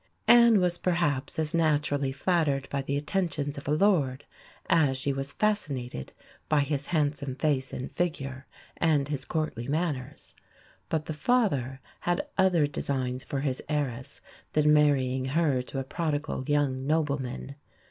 Anne 0.27 0.59
was 0.59 0.79
perhaps 0.79 1.37
as 1.37 1.53
naturally 1.53 2.11
flattered 2.11 2.67
by 2.71 2.81
the 2.81 2.97
attentions 2.97 3.55
of 3.55 3.67
a 3.67 3.71
lord 3.71 4.25
as 4.67 4.97
she 4.97 5.13
was 5.13 5.31
fascinated 5.31 6.11
by 6.49 6.61
his 6.61 6.87
handsome 6.87 7.35
face 7.35 7.71
and 7.71 7.91
figure 7.91 8.47
and 8.77 9.09
his 9.09 9.23
courtly 9.25 9.67
manners; 9.67 10.33
but 10.89 11.05
the 11.05 11.13
father 11.13 11.79
had 11.99 12.27
other 12.35 12.65
designs 12.65 13.23
for 13.23 13.41
his 13.41 13.61
heiress 13.69 14.21
than 14.53 14.73
marrying 14.73 15.25
her 15.25 15.61
to 15.61 15.77
a 15.77 15.83
prodigal 15.83 16.43
young 16.47 16.87
nobleman. 16.87 17.53